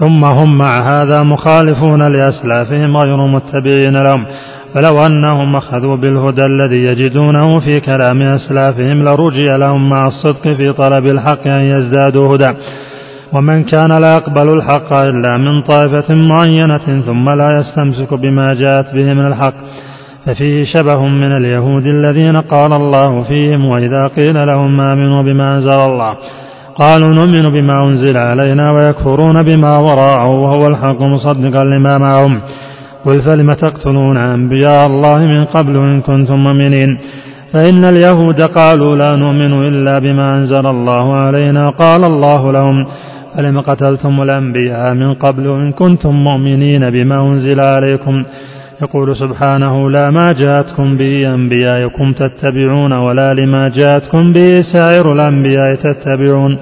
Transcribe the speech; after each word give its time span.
ثم 0.00 0.24
هم 0.24 0.58
مع 0.58 0.88
هذا 0.88 1.22
مخالفون 1.22 2.02
لأسلافهم 2.02 2.96
غير 2.96 3.16
متبعين 3.16 3.96
لهم. 4.02 4.24
فلو 4.74 5.06
أنهم 5.06 5.56
أخذوا 5.56 5.96
بالهدى 5.96 6.44
الذي 6.44 6.82
يجدونه 6.84 7.60
في 7.60 7.80
كلام 7.80 8.22
أسلافهم 8.22 9.04
لرجي 9.04 9.44
لهم 9.44 9.88
مع 9.88 10.06
الصدق 10.06 10.42
في 10.42 10.72
طلب 10.72 11.06
الحق 11.06 11.46
أن 11.46 11.60
يزدادوا 11.60 12.34
هدى. 12.34 12.48
ومن 13.32 13.64
كان 13.64 14.00
لا 14.00 14.14
يقبل 14.14 14.52
الحق 14.52 14.92
إلا 14.92 15.36
من 15.36 15.62
طائفة 15.62 16.14
معينة 16.14 17.02
ثم 17.06 17.30
لا 17.30 17.60
يستمسك 17.60 18.14
بما 18.14 18.54
جاءت 18.54 18.94
به 18.94 19.14
من 19.14 19.26
الحق. 19.26 19.54
ففيه 20.26 20.64
شبه 20.64 21.06
من 21.06 21.32
اليهود 21.36 21.86
الذين 21.86 22.36
قال 22.36 22.72
الله 22.72 23.22
فيهم 23.22 23.64
وإذا 23.64 24.06
قيل 24.06 24.46
لهم 24.46 24.80
آمنوا 24.80 25.22
بما 25.22 25.54
أنزل 25.54 25.80
الله. 25.80 26.16
قالوا 26.80 27.14
نؤمن 27.14 27.44
بما 27.52 27.84
أنزل 27.84 28.16
علينا 28.16 28.72
ويكفرون 28.72 29.42
بما 29.42 29.78
وراءه 29.78 30.28
وهو 30.28 30.66
الحق 30.66 31.02
مصدقا 31.02 31.64
لما 31.64 31.98
معهم. 31.98 32.40
قل 33.06 33.22
فلم 33.22 33.52
تقتلون 33.52 34.16
أنبياء 34.16 34.86
الله 34.86 35.18
من 35.18 35.44
قبل 35.44 35.76
إن 35.76 36.00
كنتم 36.00 36.34
مؤمنين؟ 36.34 36.98
فإن 37.52 37.84
اليهود 37.84 38.40
قالوا 38.42 38.96
لا 38.96 39.16
نؤمن 39.16 39.52
إلا 39.68 39.98
بما 39.98 40.34
أنزل 40.34 40.66
الله 40.66 41.14
علينا. 41.14 41.70
قال 41.70 42.04
الله 42.04 42.52
لهم 42.52 42.86
فلم 43.36 43.60
قتلتم 43.60 44.22
الأنبياء 44.22 44.94
من 44.94 45.14
قبل 45.14 45.46
إن 45.48 45.72
كنتم 45.72 46.14
مؤمنين 46.28 46.90
بما 46.90 47.20
أنزل 47.20 47.60
عليكم؟ 47.60 48.24
يقول 48.82 49.16
سبحانه 49.16 49.90
لا 49.90 50.10
ما 50.10 50.32
جاءتكم 50.32 50.96
به 50.96 51.34
أنبياءكم 51.34 52.12
تتبعون 52.12 52.92
ولا 52.92 53.34
لما 53.34 53.68
جاءتكم 53.68 54.32
به 54.32 54.62
سائر 54.74 55.12
الأنبياء 55.12 55.74
تتبعون. 55.74 56.58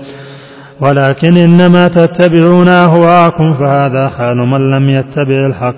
ولكن 0.81 1.37
إنما 1.39 1.89
تتبعون 1.89 2.69
أهواءكم 2.69 3.55
فهذا 3.55 4.09
حال 4.09 4.37
من 4.37 4.71
لم 4.71 4.89
يتبع 4.89 5.47
الحق. 5.47 5.75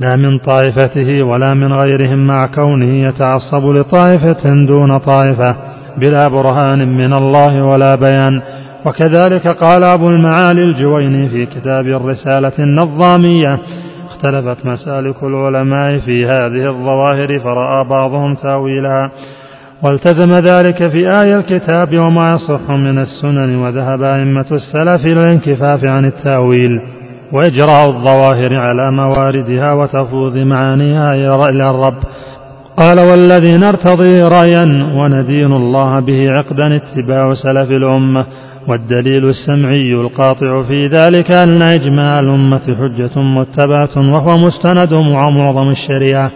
لا 0.00 0.16
من 0.16 0.38
طائفته 0.38 1.22
ولا 1.22 1.54
من 1.54 1.72
غيرهم 1.72 2.26
مع 2.26 2.46
كونه 2.46 3.08
يتعصب 3.08 3.66
لطائفة 3.66 4.66
دون 4.66 4.98
طائفة 4.98 5.56
بلا 5.98 6.28
برهان 6.28 6.88
من 6.88 7.12
الله 7.12 7.64
ولا 7.64 7.94
بيان. 7.94 8.42
وكذلك 8.86 9.48
قال 9.48 9.84
أبو 9.84 10.10
المعالي 10.10 10.62
الجويني 10.62 11.28
في 11.28 11.46
كتاب 11.46 11.86
الرسالة 11.86 12.52
النظامية 12.58 13.58
اختلفت 14.22 14.66
مسالك 14.66 15.22
العلماء 15.22 15.98
في 15.98 16.26
هذه 16.26 16.68
الظواهر 16.68 17.38
فرأى 17.38 17.84
بعضهم 17.84 18.34
تاويلها 18.34 19.10
والتزم 19.82 20.34
ذلك 20.34 20.88
في 20.88 20.98
آية 20.98 21.36
الكتاب 21.36 21.98
وما 21.98 22.32
يصح 22.32 22.70
من 22.70 22.98
السنن 22.98 23.56
وذهب 23.56 24.02
أئمة 24.02 24.46
السلف 24.52 25.06
إلى 25.06 25.20
الانكفاف 25.20 25.84
عن 25.84 26.04
التأويل. 26.04 26.80
وإجراء 27.32 27.88
الظواهر 27.88 28.56
على 28.56 28.90
مواردها 28.90 29.72
وتفوض 29.72 30.36
معانيها 30.36 31.14
إلى 31.14 31.70
الرب. 31.70 31.98
قال 32.76 33.00
والذي 33.00 33.56
نرتضي 33.56 34.22
رأيا 34.22 34.92
وندين 34.94 35.52
الله 35.52 36.00
به 36.00 36.32
عقدا 36.32 36.76
اتباع 36.76 37.34
سلف 37.34 37.70
الأمة. 37.70 38.26
والدليل 38.68 39.28
السمعي 39.28 39.94
القاطع 39.94 40.62
في 40.62 40.86
ذلك 40.86 41.32
أن 41.32 41.62
إجماع 41.62 42.20
الأمة 42.20 42.76
حجة 42.80 43.18
متبعة 43.18 43.96
وهو 43.96 44.36
مستند 44.36 44.94
معظم 45.36 45.68
الشريعة. 45.70 46.30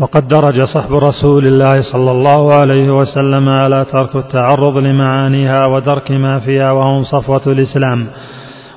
وقد 0.00 0.28
درج 0.28 0.64
صحب 0.64 0.94
رسول 0.94 1.46
الله 1.46 1.82
صلى 1.92 2.10
الله 2.10 2.54
عليه 2.54 2.90
وسلم 2.90 3.48
على 3.48 3.86
ترك 3.92 4.16
التعرض 4.16 4.78
لمعانيها 4.78 5.66
ودرك 5.66 6.10
ما 6.10 6.40
فيها 6.40 6.72
وهم 6.72 7.04
صفوة 7.04 7.42
الإسلام. 7.46 8.06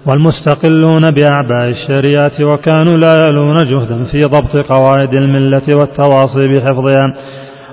والمستقلون 0.08 1.11
بأعباء 1.11 1.69
الشريعة 1.69 2.31
وكانوا 2.41 2.97
لا 2.97 3.28
يلون 3.28 3.66
جهدا 3.66 4.03
في 4.03 4.19
ضبط 4.19 4.58
قواعد 4.58 5.13
الملة 5.13 5.75
والتواصي 5.75 6.47
بحفظها. 6.47 7.13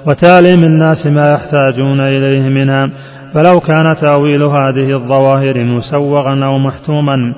وتعليم 0.07 0.65
الناس 0.65 1.07
ما 1.07 1.31
يحتاجون 1.31 2.01
إليه 2.01 2.49
منها. 2.49 2.91
فلو 3.35 3.61
كان 3.61 3.97
تأويل 4.01 4.43
هذه 4.43 4.95
الظواهر 4.95 5.65
مسوغا 5.65 6.45
أو 6.45 6.59
محتوما 6.59 7.35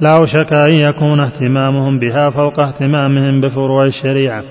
لا 0.00 0.16
أوشك 0.20 0.52
أن 0.52 0.74
يكون 0.74 1.20
اهتمامهم 1.20 1.98
بها 1.98 2.30
فوق 2.30 2.60
اهتمامهم 2.60 3.40
بفروع 3.40 3.84
الشريعة. 3.84 4.42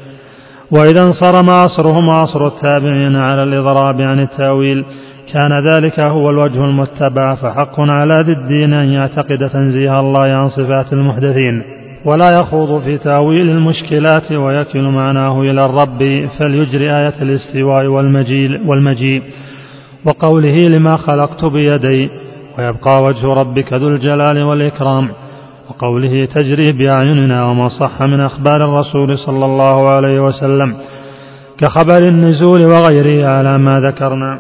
وإذا 0.72 1.04
انصرم 1.04 1.50
عصرهم 1.50 2.10
عصر 2.10 2.48
التابعين 2.48 3.16
على 3.16 3.44
الإضراب 3.44 4.02
عن 4.02 4.20
التأويل 4.20 4.86
كان 5.34 5.60
ذلك 5.60 6.00
هو 6.00 6.30
الوجه 6.30 6.60
المتبع 6.66 7.36
فحق 7.36 7.80
على 7.80 8.14
ذي 8.14 8.32
الدين 8.32 8.74
أن 8.74 8.90
يعتقد 8.90 9.50
تنزيه 9.50 10.00
الله 10.00 10.34
عن 10.34 10.50
صفات 10.50 10.94
المحدثين. 10.94 11.64
ولا 12.06 12.40
يخوض 12.40 12.82
في 12.82 12.98
تأويل 12.98 13.50
المشكلات 13.50 14.32
ويكل 14.32 14.82
معناه 14.82 15.42
إلى 15.42 15.66
الرب 15.66 16.30
فليجري 16.40 16.96
آية 16.98 17.22
الاستواء 17.22 17.86
والمجيء, 17.86 18.68
والمجيء. 18.68 19.24
وقوله 20.06 20.68
لما 20.70 20.98
خلقت 20.98 21.46
بيدي 21.46 22.10
ويبقى 22.58 23.04
وجه 23.04 23.28
ربك 23.34 23.74
ذو 23.74 23.88
الجلال 23.88 24.44
والإكرام. 24.44 25.10
وقوله 25.70 26.26
تجري 26.26 26.72
بأعيننا 26.72 27.46
وما 27.46 27.70
صح 27.70 28.02
من 28.02 28.20
أخبار 28.20 28.56
الرسول 28.56 29.18
صلى 29.18 29.46
الله 29.46 29.90
عليه 29.90 30.20
وسلم 30.20 30.76
كخبر 31.58 31.98
النزول 31.98 32.66
وغيره 32.66 33.28
على 33.28 33.58
ما 33.58 33.80
ذكرنا. 33.80 34.40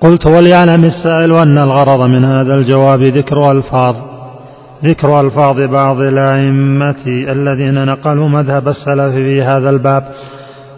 قلت 0.00 0.26
وليعلم 0.26 0.84
السائل 0.84 1.32
أن 1.32 1.58
الغرض 1.58 2.00
من 2.00 2.24
هذا 2.24 2.54
الجواب 2.54 3.02
ذكر 3.02 3.52
ألفاظ. 3.52 4.13
ذكر 4.84 5.20
ألفاظ 5.20 5.60
بعض 5.60 6.00
الأئمة 6.00 7.06
الذين 7.06 7.84
نقلوا 7.84 8.28
مذهب 8.28 8.68
السلف 8.68 9.14
في 9.14 9.42
هذا 9.42 9.70
الباب 9.70 10.04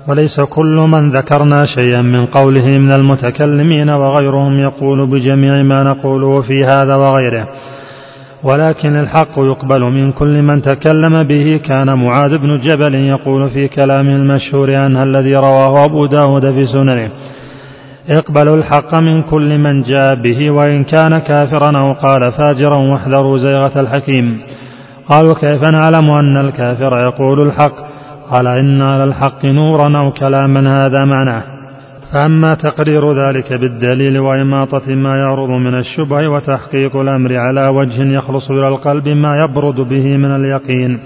وليس 0.08 0.40
كل 0.40 0.76
من 0.76 1.10
ذكرنا 1.10 1.66
شيئا 1.66 2.02
من 2.02 2.26
قوله 2.26 2.66
من 2.66 2.92
المتكلمين 2.92 3.90
وغيرهم 3.90 4.58
يقول 4.58 5.06
بجميع 5.06 5.62
ما 5.62 5.82
نقوله 5.82 6.42
في 6.42 6.64
هذا 6.64 6.96
وغيره. 6.96 7.48
ولكن 8.44 8.96
الحق 8.96 9.38
يقبل 9.38 9.80
من 9.80 10.12
كل 10.12 10.42
من 10.42 10.62
تكلم 10.62 11.22
به 11.22 11.60
كان 11.64 11.94
معاذ 11.98 12.38
بن 12.38 12.60
جبل 12.60 12.94
يقول 12.94 13.50
في 13.50 13.68
كلامه 13.68 14.16
المشهور 14.16 14.74
عنه 14.74 15.02
الذي 15.02 15.30
رواه 15.30 15.84
أبو 15.84 16.06
داود 16.06 16.50
في 16.52 16.66
سننه. 16.66 17.10
اقبلوا 18.08 18.56
الحق 18.56 19.00
من 19.00 19.22
كل 19.22 19.58
من 19.58 19.82
جاء 19.82 20.14
به 20.14 20.50
وإن 20.50 20.84
كان 20.84 21.18
كافرا 21.18 21.78
أو 21.78 21.92
قال 21.92 22.32
فاجرا 22.32 22.76
واحذروا 22.76 23.38
زيغة 23.38 23.80
الحكيم. 23.80 24.40
قالوا 25.08 25.34
كيف 25.34 25.62
نعلم 25.62 26.10
أن 26.10 26.36
الكافر 26.36 26.98
يقول 26.98 27.46
الحق؟ 27.46 27.74
قال 28.30 28.46
إن 28.46 28.82
على 28.82 29.04
الحق 29.04 29.44
نورا 29.44 29.98
أو 29.98 30.10
كلاما 30.12 30.86
هذا 30.86 31.04
معناه. 31.04 31.42
فأما 32.12 32.54
تقرير 32.54 33.12
ذلك 33.12 33.52
بالدليل 33.52 34.18
وإماطة 34.18 34.94
ما 34.94 35.16
يعرض 35.16 35.50
من 35.50 35.74
الشبه 35.74 36.28
وتحقيق 36.28 36.96
الأمر 36.96 37.36
على 37.36 37.68
وجه 37.68 38.02
يخلص 38.02 38.50
إلى 38.50 38.68
القلب 38.68 39.08
ما 39.08 39.44
يبرد 39.44 39.80
به 39.80 40.16
من 40.16 40.30
اليقين 40.36 41.00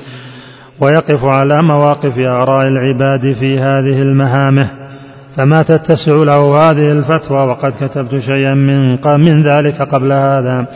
ويقف 0.83 1.25
على 1.25 1.63
مواقف 1.63 2.19
آراء 2.19 2.69
العباد 2.69 3.33
في 3.33 3.59
هذه 3.59 4.03
المهامة. 4.03 4.80
فما 5.37 5.63
تتسع 5.63 6.13
له 6.13 6.57
هذه 6.57 6.93
الفتوى 6.93 7.39
وقد 7.47 7.73
كتبت 7.81 8.19
شيئا 8.19 8.55
من, 8.55 8.99
من 9.07 9.43
ذلك 9.43 9.83
قبل 9.83 10.13
هذا. 10.13 10.67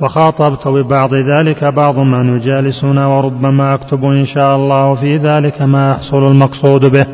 وخاطبت 0.00 0.68
ببعض 0.68 1.14
ذلك 1.14 1.64
بعض 1.64 1.98
من 1.98 2.36
يجالسنا 2.36 3.06
وربما 3.06 3.74
أكتب 3.74 4.04
إن 4.04 4.26
شاء 4.26 4.56
الله 4.56 4.94
في 4.94 5.16
ذلك 5.16 5.62
ما 5.62 5.90
يحصل 5.90 6.26
المقصود 6.30 6.92
به. 6.92 7.06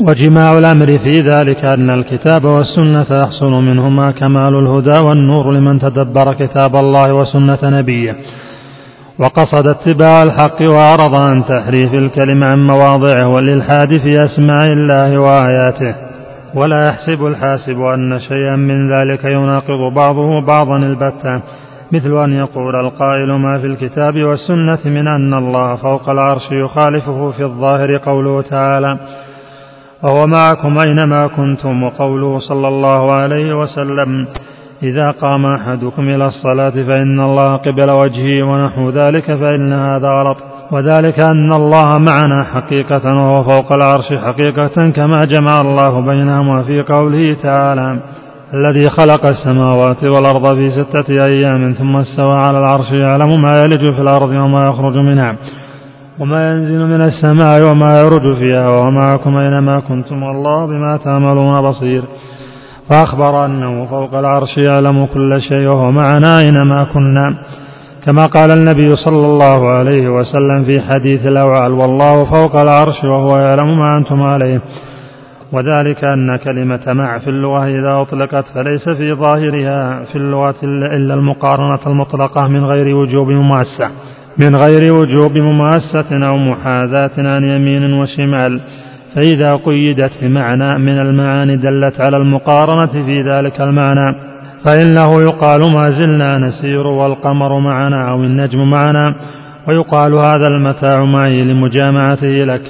وجماع 0.00 0.58
الأمر 0.58 0.98
في 0.98 1.12
ذلك 1.12 1.64
أن 1.64 1.90
الكتاب 1.90 2.44
والسنة 2.44 3.06
يحصل 3.10 3.52
منهما 3.52 4.10
كمال 4.10 4.58
الهدى 4.58 4.98
والنور 4.98 5.52
لمن 5.52 5.78
تدبر 5.78 6.32
كتاب 6.32 6.76
الله 6.76 7.14
وسنة 7.14 7.58
نبيه. 7.62 8.16
وقصد 9.18 9.66
اتباع 9.66 10.22
الحق 10.22 10.62
وأعرض 10.62 11.14
عن 11.14 11.44
تحريف 11.44 11.94
الكلم 11.94 12.44
عن 12.44 12.66
مواضعه 12.66 13.28
والإلحاد 13.28 14.00
في 14.00 14.24
أسماء 14.24 14.72
الله 14.72 15.18
وآياته. 15.18 16.07
ولا 16.54 16.88
يحسب 16.88 17.26
الحاسب 17.26 17.80
أن 17.80 18.18
شيئا 18.20 18.56
من 18.56 18.92
ذلك 18.92 19.24
يناقض 19.24 19.94
بعضه 19.94 20.46
بعضا 20.46 20.76
البتة 20.76 21.40
مثل 21.92 22.24
أن 22.24 22.32
يقول 22.32 22.86
القائل 22.86 23.32
ما 23.32 23.58
في 23.58 23.66
الكتاب 23.66 24.22
والسنة 24.22 24.78
من 24.84 25.08
أن 25.08 25.34
الله 25.34 25.76
فوق 25.76 26.10
العرش 26.10 26.52
يخالفه 26.52 27.30
في 27.30 27.42
الظاهر 27.42 27.96
قوله 27.96 28.42
تعالى 28.42 28.98
وهو 30.02 30.26
معكم 30.26 30.78
أينما 30.86 31.26
كنتم 31.26 31.82
وقوله 31.82 32.38
صلى 32.38 32.68
الله 32.68 33.12
عليه 33.12 33.54
وسلم 33.54 34.26
إذا 34.82 35.10
قام 35.10 35.46
أحدكم 35.46 36.08
إلى 36.08 36.26
الصلاة 36.26 36.70
فإن 36.70 37.20
الله 37.20 37.56
قبل 37.56 37.90
وجهه 37.90 38.42
ونحو 38.42 38.90
ذلك 38.90 39.24
فإن 39.24 39.72
هذا 39.72 40.08
غلط. 40.08 40.36
وذلك 40.72 41.20
أن 41.20 41.52
الله 41.52 41.98
معنا 41.98 42.44
حقيقة 42.44 43.14
وهو 43.14 43.44
فوق 43.44 43.72
العرش 43.72 44.12
حقيقة 44.12 44.90
كما 44.90 45.24
جمع 45.24 45.60
الله 45.60 46.00
بينهما 46.00 46.62
في 46.62 46.82
قوله 46.82 47.36
تعالى 47.42 47.98
الذي 48.54 48.90
خلق 48.90 49.26
السماوات 49.26 50.04
والأرض 50.04 50.54
في 50.56 50.70
ستة 50.70 51.24
أيام 51.24 51.72
ثم 51.72 51.96
استوى 51.96 52.34
على 52.36 52.58
العرش 52.58 52.92
يعلم 52.92 53.42
ما 53.42 53.52
يلج 53.62 53.92
في 53.92 54.00
الأرض 54.02 54.28
وما 54.28 54.68
يخرج 54.68 54.96
منها 54.96 55.36
وما 56.18 56.52
ينزل 56.52 56.78
من 56.78 57.00
السماء 57.02 57.70
وما 57.70 58.00
يرج 58.00 58.34
فيها 58.36 58.68
وهو 58.68 58.90
معكم 58.90 59.36
أينما 59.36 59.80
كنتم 59.80 60.22
والله 60.22 60.66
بما 60.66 60.96
تعملون 60.96 61.60
بصير 61.60 62.02
فأخبر 62.90 63.46
أنه 63.46 63.86
فوق 63.86 64.14
العرش 64.14 64.58
يعلم 64.66 65.06
كل 65.14 65.40
شيء 65.40 65.66
وهو 65.66 65.90
معنا 65.90 66.38
أينما 66.40 66.84
كنا 66.94 67.38
كما 68.08 68.26
قال 68.26 68.50
النبي 68.50 68.96
صلى 68.96 69.26
الله 69.26 69.68
عليه 69.68 70.08
وسلم 70.08 70.64
في 70.64 70.80
حديث 70.80 71.26
الأوعال 71.26 71.72
والله 71.72 72.24
فوق 72.24 72.56
العرش 72.60 73.04
وهو 73.04 73.38
يعلم 73.38 73.78
ما 73.78 73.98
أنتم 73.98 74.22
عليه. 74.22 74.60
وذلك 75.52 76.04
أن 76.04 76.36
كلمة 76.36 76.80
مع 76.86 77.18
في 77.18 77.30
اللغة 77.30 77.66
إذا 77.66 78.00
أطلقت 78.00 78.44
فليس 78.54 78.88
في 78.88 79.12
ظاهرها 79.12 80.04
في 80.04 80.16
اللغة 80.16 80.54
إلا 80.64 81.14
المقارنة 81.14 81.78
المطلقة 81.86 82.48
من 82.48 82.64
غير 82.64 82.96
وجوب 82.96 83.28
مماسة 83.28 83.90
من 84.38 84.56
غير 84.56 84.92
وجوب 84.92 85.38
مماسة 85.38 86.26
أو 86.28 86.36
محاذاة 86.36 87.10
عن 87.18 87.44
يمين 87.44 87.92
وشمال. 87.92 88.60
فإذا 89.14 89.54
قيدت 89.54 90.12
بمعنى 90.22 90.78
من 90.78 91.00
المعاني 91.00 91.56
دلت 91.56 92.06
على 92.06 92.16
المقارنة 92.16 93.04
في 93.06 93.22
ذلك 93.22 93.60
المعنى. 93.60 94.27
فإنه 94.64 95.22
يقال 95.22 95.72
ما 95.72 95.90
زلنا 95.90 96.38
نسير 96.38 96.86
والقمر 96.86 97.58
معنا 97.58 98.10
أو 98.10 98.24
النجم 98.24 98.70
معنا 98.70 99.14
ويقال 99.68 100.14
هذا 100.14 100.46
المتاع 100.48 101.04
معي 101.04 101.44
لمجامعته 101.44 102.44
لك. 102.44 102.62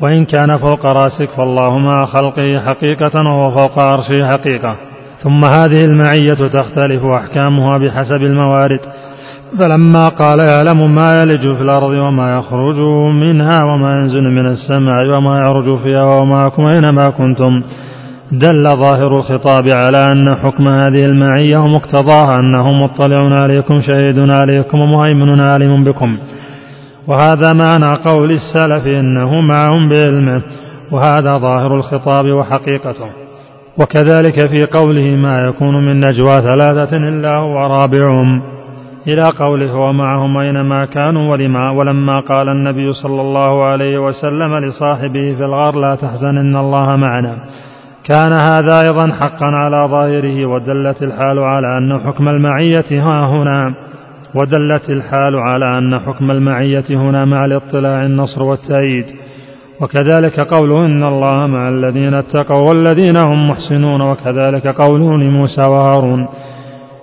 وإن 0.00 0.24
كان 0.24 0.56
فوق 0.56 0.86
رأسك 0.86 1.28
فالله 1.36 1.78
مع 1.78 2.04
خلقه 2.06 2.60
حقيقة 2.66 3.26
وهو 3.26 3.50
فوق 3.50 3.78
عرشه 3.78 4.30
حقيقة. 4.30 4.76
ثم 5.22 5.44
هذه 5.44 5.84
المعية 5.84 6.34
تختلف 6.34 7.04
أحكامها 7.04 7.78
بحسب 7.78 8.22
الموارد. 8.22 8.80
فلما 9.58 10.08
قال 10.08 10.38
يعلم 10.38 10.94
ما 10.94 11.20
يلج 11.20 11.56
في 11.56 11.62
الأرض 11.62 11.90
وما 11.90 12.38
يخرج 12.38 12.78
منها 13.22 13.64
وما 13.64 14.00
ينزل 14.00 14.30
من 14.30 14.46
السماء 14.46 15.08
وما 15.08 15.38
يعرج 15.38 15.78
فيها 15.78 16.04
ومعكم 16.04 16.66
أينما 16.66 17.10
كنتم؟ 17.10 17.62
دل 18.32 18.64
ظاهر 18.64 19.16
الخطاب 19.16 19.68
على 19.68 20.12
أن 20.12 20.34
حكم 20.34 20.68
هذه 20.68 21.04
المعية 21.04 21.58
ومقتضاها 21.58 22.40
أنه 22.40 22.70
مطلع 22.70 23.40
عليكم 23.40 23.80
شهيد 23.80 24.30
عليكم 24.30 24.80
ومهيمن 24.80 25.40
عالم 25.40 25.84
بكم. 25.84 26.18
وهذا 27.08 27.52
معنى 27.52 27.96
قول 28.04 28.30
السلف 28.30 28.86
إنه 28.86 29.40
معهم 29.40 29.88
بعلمه 29.88 30.42
وهذا 30.90 31.38
ظاهر 31.38 31.74
الخطاب 31.76 32.32
وحقيقته. 32.32 33.10
وكذلك 33.80 34.46
في 34.46 34.66
قوله 34.66 35.16
ما 35.16 35.46
يكون 35.46 35.74
من 35.86 36.00
نجوى 36.00 36.40
ثلاثة 36.40 36.96
إلا 36.96 37.36
هو 37.36 37.56
رابعهم. 37.66 38.42
إلى 39.06 39.22
قوله 39.38 39.76
ومعهم 39.76 40.36
أينما 40.36 40.84
كانوا 40.84 41.32
ولما 41.32 41.70
ولما 41.70 42.20
قال 42.20 42.48
النبي 42.48 42.92
صلى 42.92 43.20
الله 43.20 43.64
عليه 43.64 43.98
وسلم 43.98 44.56
لصاحبه 44.56 45.34
في 45.34 45.44
الغار 45.44 45.76
لا 45.76 45.94
تحزن 45.94 46.38
إن 46.38 46.56
الله 46.56 46.96
معنا. 46.96 47.36
كان 48.08 48.32
هذا 48.32 48.80
أيضا 48.80 49.12
حقا 49.12 49.46
على 49.46 49.88
ظاهره 49.90 50.46
ودلت 50.46 51.02
الحال 51.02 51.38
على 51.38 51.78
أن 51.78 52.00
حكم 52.00 52.28
المعية 52.28 52.84
ها 52.90 53.26
هنا 53.26 53.74
ودلت 54.34 54.90
الحال 54.90 55.36
على 55.36 55.78
أن 55.78 55.98
حكم 55.98 56.30
المعية 56.30 56.84
هنا 56.90 57.24
مع 57.24 57.44
الاطلاع 57.44 58.04
النصر 58.04 58.42
والتأييد. 58.42 59.04
وكذلك 59.80 60.40
قوله 60.40 60.86
إن 60.86 61.04
الله 61.04 61.46
مع 61.46 61.68
الذين 61.68 62.14
اتقوا 62.14 62.68
والذين 62.68 63.16
هم 63.16 63.50
محسنون 63.50 64.00
وكذلك 64.00 64.66
قوله 64.66 65.16
لموسى 65.16 65.60
وهارون 65.68 66.28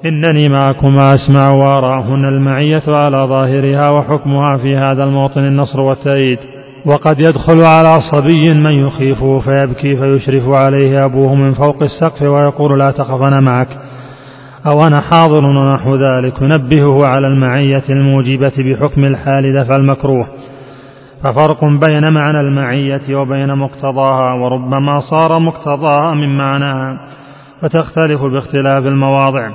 إنني 0.05 0.49
معكما 0.49 1.13
أسمع 1.13 1.49
وأرى 1.49 2.03
هنا 2.03 2.29
المعية 2.29 2.83
على 2.87 3.17
ظاهرها 3.17 3.89
وحكمها 3.89 4.57
في 4.57 4.75
هذا 4.75 5.03
الموطن 5.03 5.41
النصر 5.41 5.79
والتأييد. 5.79 6.39
وقد 6.85 7.19
يدخل 7.19 7.61
على 7.61 7.99
صبي 8.11 8.53
من 8.53 8.71
يخيفه 8.71 9.39
فيبكي 9.39 9.95
فيشرف 9.95 10.55
عليه 10.55 11.05
أبوه 11.05 11.35
من 11.35 11.53
فوق 11.53 11.83
السقف 11.83 12.21
ويقول 12.21 12.79
لا 12.79 12.91
تخف 12.91 13.21
أنا 13.21 13.39
معك. 13.39 13.67
أو 14.71 14.87
أنا 14.87 15.01
حاضر 15.01 15.45
ونحو 15.45 15.95
ذلك. 15.95 16.41
ينبهه 16.41 17.07
على 17.07 17.27
المعية 17.27 17.83
الموجبة 17.89 18.53
بحكم 18.57 19.03
الحال 19.05 19.63
دفع 19.63 19.75
المكروه. 19.75 20.27
ففرق 21.23 21.65
بين 21.65 22.13
معنى 22.13 22.41
المعية 22.41 23.15
وبين 23.15 23.55
مقتضاها 23.55 24.33
وربما 24.33 24.99
صار 24.99 25.39
مقتضاها 25.39 26.13
من 26.13 26.37
معناها 26.37 26.99
فتختلف 27.61 28.21
باختلاف 28.21 28.87
المواضع. 28.87 29.51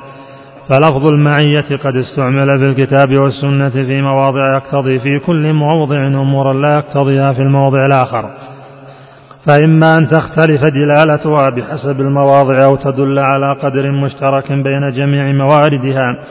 فلفظ 0.69 1.07
المعية 1.07 1.77
قد 1.85 1.97
استعمل 1.97 2.59
في 2.59 2.65
الكتاب 2.65 3.19
والسنة 3.19 3.69
في 3.71 4.03
مواضع 4.03 4.57
يقتضي 4.57 4.99
في 4.99 5.19
كل 5.19 5.53
موضع 5.53 6.07
أمورا 6.07 6.53
لا 6.53 6.75
يقتضيها 6.75 7.33
في 7.33 7.43
الموضع 7.43 7.87
الآخر. 7.87 8.31
فإما 9.47 9.99
أن 9.99 10.09
تختلف 10.09 10.65
دلالتها 10.65 11.51
بحسب 11.51 12.01
المواضع 12.01 12.65
أو 12.65 12.77
تدل 12.77 13.19
على 13.19 13.53
قدر 13.53 13.93
مشترك 13.93 14.53
بين 14.53 14.93
جميع 14.93 15.33
مواردها 15.33 16.25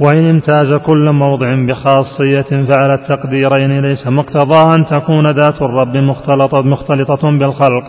وإن 0.00 0.30
امتاز 0.30 0.72
كل 0.72 1.12
موضع 1.12 1.54
بخاصية 1.68 2.66
فعلى 2.72 2.94
التقديرين 2.94 3.80
ليس 3.80 4.06
مقتضى 4.06 4.74
أن 4.74 4.86
تكون 4.86 5.30
ذات 5.30 5.62
الرب 5.62 5.96
مختلطة, 5.96 6.62
مختلطة 6.62 7.38
بالخلق 7.38 7.84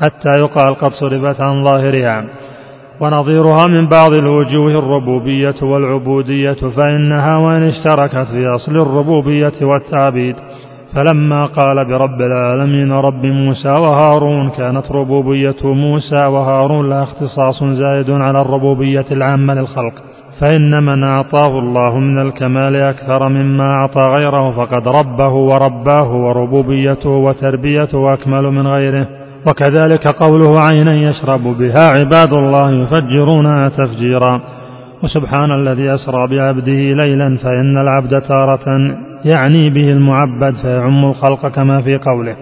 حتى 0.00 0.30
يقال 0.38 0.74
قد 0.74 0.90
صرفت 0.92 1.40
عن 1.40 1.64
ظاهرها. 1.64 2.24
ونظيرها 3.00 3.66
من 3.66 3.88
بعض 3.88 4.14
الوجوه 4.14 4.78
الربوبية 4.78 5.54
والعبودية 5.62 6.52
فإنها 6.76 7.36
وإن 7.36 7.62
اشتركت 7.62 8.26
في 8.30 8.46
أصل 8.46 8.76
الربوبية 8.76 9.52
والتعبيد. 9.62 10.36
فلما 10.94 11.46
قال 11.46 11.84
برب 11.84 12.20
العالمين 12.20 12.92
رب 12.92 13.26
موسى 13.26 13.68
وهارون 13.68 14.50
كانت 14.50 14.92
ربوبية 14.92 15.56
موسى 15.64 16.26
وهارون 16.26 16.90
لا 16.90 17.02
اختصاص 17.02 17.64
زائد 17.64 18.10
على 18.10 18.40
الربوبية 18.40 19.06
العامة 19.10 19.54
للخلق. 19.54 19.94
فإن 20.40 20.82
من 20.82 21.04
أعطاه 21.04 21.58
الله 21.58 21.98
من 21.98 22.18
الكمال 22.18 22.76
أكثر 22.76 23.28
مما 23.28 23.74
أعطى 23.74 24.00
غيره 24.00 24.50
فقد 24.50 24.88
ربه 24.88 25.28
ورباه 25.28 26.12
وربوبيته 26.14 27.10
وتربيته 27.10 28.12
أكمل 28.12 28.42
من 28.42 28.66
غيره. 28.66 29.17
وكذلك 29.46 30.08
قوله 30.08 30.64
عينا 30.64 30.94
يشرب 30.94 31.42
بها 31.42 31.88
عباد 31.88 32.32
الله 32.32 32.70
يفجرونها 32.70 33.68
تفجيرا. 33.68 34.40
وسبحان 35.02 35.50
الذي 35.52 35.94
أسرى 35.94 36.26
بعبده 36.26 36.72
ليلا 36.72 37.36
فإن 37.36 37.78
العبد 37.78 38.20
تارة 38.20 38.66
يعني 39.24 39.70
به 39.70 39.92
المعبد 39.92 40.54
فيعم 40.62 41.04
الخلق 41.04 41.48
كما 41.48 41.80
في 41.80 41.96
قوله. 41.96 42.36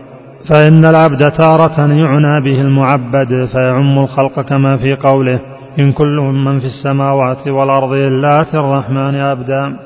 فإن 0.50 0.84
العبد 0.84 1.30
تارة 1.30 1.80
يعنى 1.80 2.40
به 2.40 2.60
المعبد 2.60 3.48
فيعم 3.52 3.98
الخلق 3.98 4.40
كما 4.40 4.76
في 4.76 4.94
قوله. 4.94 5.40
إن 5.78 5.92
كل 5.92 6.20
من 6.44 6.58
في 6.58 6.66
السماوات 6.66 7.48
والأرض 7.48 7.92
إلا 7.92 8.40
أتي 8.40 8.58
الرحمن 8.58 9.14
أبدا 9.14 9.85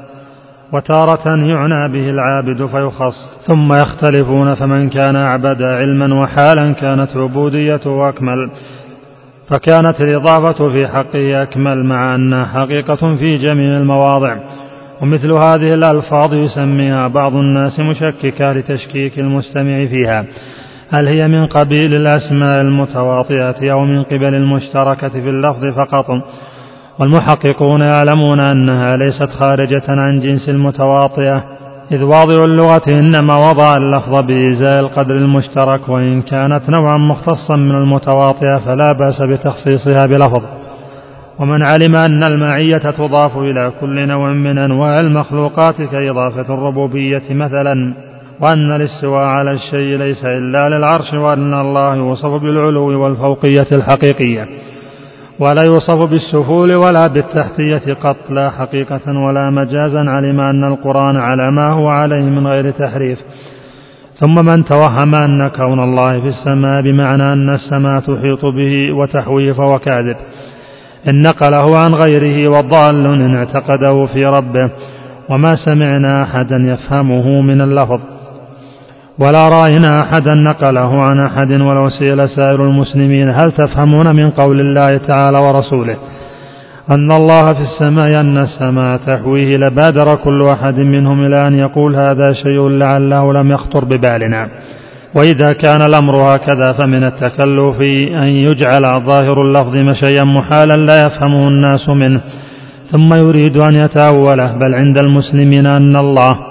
وتارة 0.73 1.29
يعنى 1.29 1.89
به 1.93 2.11
العابد 2.11 2.67
فيخص. 2.67 3.41
ثم 3.47 3.73
يختلفون 3.73 4.55
فمن 4.55 4.89
كان 4.89 5.17
أعبد 5.17 5.63
علما 5.63 6.21
وحالا 6.23 6.73
كانت 6.73 7.17
عبوديته 7.17 8.09
أكمل. 8.09 8.51
فكانت 9.49 10.01
الإضافة 10.01 10.69
في 10.69 10.89
حقه 10.89 11.43
أكمل 11.43 11.85
مع 11.85 12.15
أنها 12.15 12.45
حقيقة 12.45 13.17
في 13.17 13.37
جميع 13.37 13.77
المواضع. 13.77 14.37
ومثل 15.03 15.33
هذه 15.33 15.75
الألفاظ 15.75 16.35
يسميها 16.35 17.09
بعض 17.09 17.35
الناس 17.35 17.81
مشككة 17.81 18.53
لتشكيك 18.53 19.19
المستمع 19.19 19.87
فيها. 19.87 20.25
هل 20.99 21.09
هي 21.09 21.29
من 21.29 21.47
قبيل 21.47 21.95
الأسماء 21.95 22.61
المتواطئة 22.61 23.73
أو 23.73 23.85
من 23.85 24.03
قبل 24.03 24.35
المشتركة 24.35 25.09
في 25.09 25.29
اللفظ 25.29 25.65
فقط؟ 25.65 26.07
والمحققون 27.01 27.81
يعلمون 27.81 28.41
أنها 28.41 28.97
ليست 28.97 29.31
خارجة 29.31 29.83
عن 29.89 30.21
جنس 30.21 30.49
المتواطئة 30.49 31.45
إذ 31.93 32.03
واضع 32.03 32.45
اللغة 32.45 32.83
إنما 32.89 33.37
وضع 33.37 33.77
اللفظ 33.77 34.23
بإزاء 34.23 34.81
القدر 34.81 35.17
المشترك 35.17 35.89
وإن 35.89 36.23
كانت 36.23 36.71
نوعا 36.71 36.99
مختصا 36.99 37.57
من 37.57 37.75
المتواطئة 37.75 38.59
فلا 38.59 38.93
بأس 38.93 39.23
بتخصيصها 39.23 40.07
بلفظ. 40.07 40.43
ومن 41.39 41.67
علم 41.67 41.97
أن 41.97 42.25
المعية 42.25 42.79
تضاف 42.79 43.39
إلى 43.39 43.73
كل 43.81 44.09
نوع 44.09 44.33
من 44.33 44.59
أنواع 44.59 45.01
المخلوقات 45.01 45.83
كإضافة 45.83 46.55
الربوبية 46.55 47.23
مثلا 47.31 47.95
وأن 48.41 48.73
الاستواء 48.73 49.25
على 49.25 49.53
الشيء 49.53 49.99
ليس 49.99 50.25
إلا 50.25 50.69
للعرش 50.69 51.15
وأن 51.15 51.55
الله 51.55 51.95
يوصف 51.95 52.43
بالعلو 52.43 53.03
والفوقية 53.03 53.67
الحقيقية. 53.73 54.49
ولا 55.41 55.63
يوصف 55.67 56.11
بالسفول 56.11 56.75
ولا 56.75 57.07
بالتحتية 57.07 57.95
قط 57.95 58.31
لا 58.31 58.51
حقيقة 58.51 59.19
ولا 59.19 59.51
مجازا 59.51 60.01
علم 60.01 60.41
أن 60.41 60.65
القرآن 60.65 61.17
على 61.17 61.51
ما 61.51 61.69
هو 61.71 61.89
عليه 61.89 62.23
من 62.23 62.47
غير 62.47 62.71
تحريف. 62.71 63.19
ثم 64.15 64.35
من 64.47 64.65
توهم 64.65 65.15
أن 65.15 65.49
كون 65.49 65.81
الله 65.81 66.21
في 66.21 66.27
السماء 66.27 66.83
بمعنى 66.83 67.33
أن 67.33 67.51
السماء 67.51 68.01
تحيط 68.01 68.45
به 68.45 68.93
وتحويه 68.93 69.53
فهو 69.53 69.79
كاذب 69.79 70.17
إن 71.11 71.23
نقله 71.23 71.77
عن 71.77 71.95
غيره 71.95 72.51
وضال 72.51 73.07
إن 73.07 73.35
اعتقده 73.35 74.07
في 74.07 74.27
ربه. 74.27 74.71
وما 75.29 75.53
سمعنا 75.65 76.23
أحدا 76.23 76.57
يفهمه 76.57 77.41
من 77.41 77.61
اللفظ. 77.61 78.01
ولا 79.21 79.49
رأينا 79.49 80.01
أحدا 80.01 80.35
نقله 80.35 81.03
عن 81.03 81.21
أحد 81.21 81.53
ولو 81.53 81.89
سئل 81.89 82.29
سائر 82.29 82.65
المسلمين 82.65 83.29
هل 83.29 83.53
تفهمون 83.53 84.17
من 84.17 84.31
قول 84.31 84.61
الله 84.61 84.97
تعالى 84.97 85.39
ورسوله 85.39 85.97
أن 86.91 87.13
الله 87.13 87.47
في 87.47 87.61
السماء 87.61 88.21
أن 88.21 88.39
السماء 88.39 88.97
تحويه 88.97 89.57
لبادر 89.57 90.15
كل 90.15 90.49
أحد 90.49 90.79
منهم 90.79 91.27
إلى 91.27 91.47
أن 91.47 91.59
يقول 91.59 91.97
هذا 91.97 92.33
شيء 92.33 92.69
لعله 92.69 93.33
لم 93.33 93.51
يخطر 93.51 93.85
ببالنا. 93.85 94.49
وإذا 95.17 95.53
كان 95.53 95.83
الأمر 95.83 96.17
هكذا 96.17 96.73
فمن 96.73 97.05
التكلف 97.05 97.81
أن 98.23 98.29
يجعل 98.29 99.01
ظاهر 99.07 99.43
اللفظ 99.43 99.77
مشيا 99.77 100.25
محالا 100.25 100.75
لا 100.75 101.07
يفهمه 101.07 101.49
الناس 101.49 101.89
منه 101.89 102.21
ثم 102.91 103.15
يريد 103.15 103.57
أن 103.57 103.75
يتأوله 103.75 104.53
بل 104.53 104.75
عند 104.75 104.99
المسلمين 104.99 105.67
أن 105.67 105.97
الله 105.97 106.50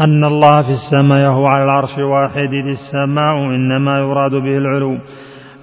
أن 0.00 0.24
الله 0.24 0.62
في 0.62 0.72
السماء 0.72 1.30
هو 1.30 1.46
على 1.46 1.64
العرش 1.64 1.98
واحد 1.98 2.52
إذ 2.52 2.66
السماء 2.66 3.34
إنما 3.36 3.98
يراد 3.98 4.30
به 4.30 4.58
العلو. 4.58 4.98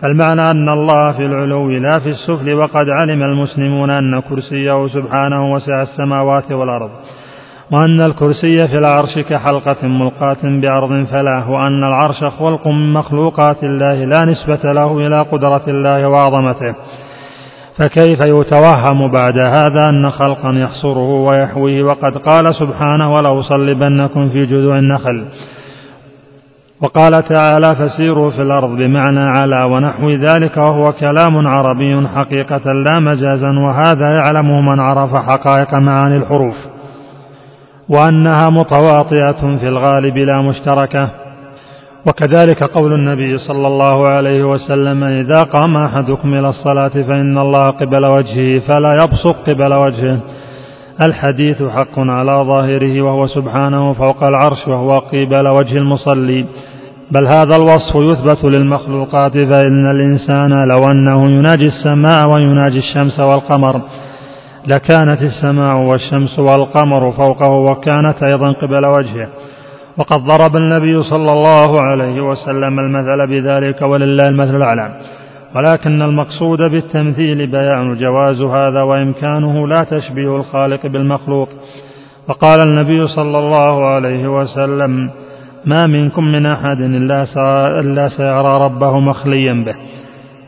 المعنى 0.04 0.42
أن 0.42 0.70
الله 0.70 1.12
في 1.12 1.26
العلو 1.26 1.70
لا 1.70 2.00
في 2.00 2.10
السفل 2.10 2.54
وقد 2.54 2.90
علم 2.90 3.24
المسلمون 3.24 3.90
أن 3.90 4.20
كرسيه 4.20 4.88
سبحانه 4.88 5.52
وسع 5.54 5.82
السماوات 5.82 6.52
والأرض 6.52 6.90
وأن 7.72 8.02
الكرسي 8.02 8.68
في 8.68 8.78
العرش 8.78 9.20
كحلقة 9.30 9.88
ملقاة 9.88 10.44
بأرض 10.44 11.06
فلا 11.12 11.46
وأن 11.46 11.84
العرش 11.84 12.24
خلق 12.24 12.68
من 12.68 12.94
مخلوقات 12.94 13.64
الله 13.64 14.06
لا 14.06 14.26
نسبة 14.26 14.74
له 14.74 15.08
إلى 15.08 15.22
قدرة 15.22 15.64
الله 15.68 16.10
وعظمته. 16.10 16.76
فكيف 17.80 18.20
يتوهم 18.26 19.12
بعد 19.12 19.38
هذا 19.38 19.90
أن 19.90 20.10
خلقا 20.10 20.52
يحصره 20.52 21.12
ويحويه؟ 21.12 21.84
وقد 21.84 22.18
قال 22.18 22.56
سبحانه 22.56 23.14
ولأصلبنكم 23.14 24.30
في 24.30 24.46
جذوع 24.46 24.78
النخل 24.80 25.26
وقال 26.82 27.24
تعالى 27.24 27.76
فسيروا 27.76 28.32
في 28.32 28.42
الأرض 28.42 28.70
بمعنى 28.70 29.20
على 29.20 29.64
ونحو 29.64 30.10
ذلك 30.10 30.58
وهو 30.58 30.92
كلام 30.92 31.48
عربي 31.48 32.08
حقيقة 32.16 32.72
لا 32.74 33.00
مجازا 33.00 33.50
وهذا 33.50 34.10
يعلمه 34.10 34.62
من 34.62 34.80
عرف 34.80 35.16
حقائق 35.16 35.74
معاني 35.74 36.18
الحروف. 36.18 36.56
وأنها 37.90 38.50
متواطئة 38.50 39.58
في 39.58 39.68
الغالب 39.68 40.18
لا 40.18 40.42
مشتركة. 40.42 41.10
وكذلك 42.08 42.64
قول 42.64 42.94
النبي 42.94 43.38
صلى 43.38 43.68
الله 43.68 44.08
عليه 44.08 44.44
وسلم 44.44 45.04
إذا 45.04 45.44
قام 45.44 45.78
أحدكم 45.78 46.34
إلى 46.34 46.50
الصلاة 46.50 46.90
فإن 47.08 47.38
الله 47.38 47.70
قبل 47.70 48.06
وجهه 48.06 48.60
فلا 48.60 48.94
يبصق 48.94 49.50
قبل 49.50 49.74
وجهه. 49.74 50.20
الحديث 51.08 51.64
حق 51.64 52.00
على 52.00 52.32
ظاهره 52.32 53.02
وهو 53.02 53.28
سبحانه 53.28 53.94
فوق 53.94 54.24
العرش 54.24 54.68
وهو 54.68 54.90
قبل 54.90 55.48
وجه 55.48 55.78
المصلي. 55.78 56.46
بل 57.12 57.28
هذا 57.28 57.56
الوصف 57.56 57.96
يثبت 57.96 58.44
للمخلوقات 58.44 59.34
فإن 59.34 59.92
الإنسان 59.92 60.68
لو 60.68 60.92
أنه 60.92 61.30
يناجي 61.30 61.66
السماء 61.66 62.28
ويناجي 62.34 62.78
الشمس 62.80 63.20
والقمر. 63.20 63.82
لكانت 64.68 65.22
السماء 65.22 65.78
والشمس 65.78 66.40
والقمر 66.40 67.12
فوقه 67.12 67.50
وكانت 67.50 68.24
أيضا 68.24 68.52
قبل 68.52 68.86
وجهه. 68.86 69.28
وقد 70.00 70.24
ضرب 70.24 70.56
النبي 70.56 71.04
صلى 71.04 71.32
الله 71.32 71.82
عليه 71.82 72.22
وسلم 72.22 72.80
المثل 72.80 73.28
بذلك 73.28 73.82
ولله 73.82 74.28
المثل 74.28 74.56
الأعلى. 74.56 74.92
ولكن 75.56 76.02
المقصود 76.02 76.60
بالتمثيل 76.62 77.48
بيان 77.48 77.96
جواز 77.96 78.42
هذا 78.42 78.82
وإمكانه 78.82 79.68
لا 79.68 79.84
تشبيه 79.92 80.36
الخالق 80.38 80.88
بالمخلوق. 80.88 81.50
وقال 82.28 82.60
النبي 82.68 83.08
صلى 83.08 83.40
الله 83.40 83.86
عليه 83.86 84.28
وسلم 84.28 85.10
ما 85.66 85.88
منكم 85.88 86.24
من 86.24 86.46
أحد 86.46 86.82
إلا 86.82 88.10
سيرى 88.18 88.66
ربه 88.66 89.00
مخليا 89.00 89.54
به. 89.54 89.76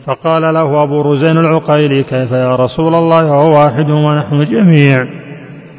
فقال 0.06 0.54
له 0.54 0.84
أبو 0.84 1.02
رزين 1.02 1.38
العقيلي 1.38 2.04
كيف 2.04 2.32
يا 2.32 2.56
رسول 2.56 2.96
الله؟ 2.96 3.22
هو 3.22 3.60
واحد 3.60 3.90
ونحن 3.90 4.46
جميع. 4.46 5.21